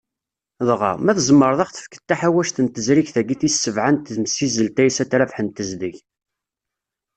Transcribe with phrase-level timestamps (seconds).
[0.67, 5.47] Dɣa, ma tzemmreḍ ad aɣ-tefkeḍ taḥawact n tezrigt-agi tis sebɛa n temsizzelt Aysat Rabaḥ n
[5.49, 5.95] tezdeg?